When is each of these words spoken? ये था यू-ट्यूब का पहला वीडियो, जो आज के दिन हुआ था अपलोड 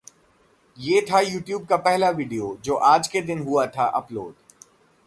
ये 0.77 1.01
था 1.01 1.19
यू-ट्यूब 1.19 1.65
का 1.65 1.77
पहला 1.77 2.09
वीडियो, 2.09 2.57
जो 2.63 2.75
आज 2.75 3.07
के 3.07 3.21
दिन 3.21 3.43
हुआ 3.43 3.65
था 3.67 3.85
अपलोड 3.85 4.33